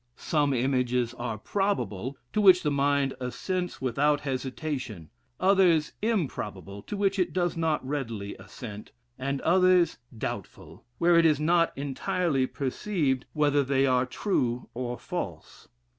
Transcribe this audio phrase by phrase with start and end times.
[0.17, 7.19] Some images are probable, to which the mind assents without hesitation; others improbable, to which
[7.19, 13.63] it does not readily assent; and others doubtful, where it is not entirely perceived, whether
[13.63, 15.67] they are true or false.